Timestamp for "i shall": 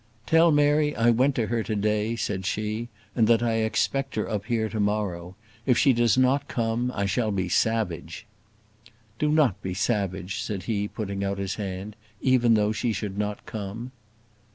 6.95-7.29